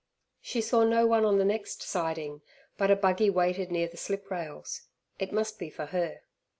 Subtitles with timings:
[0.41, 2.41] She saw no one on the next siding,
[2.75, 4.87] but a buggy waited near the sliprails.
[5.19, 6.21] It must be for her.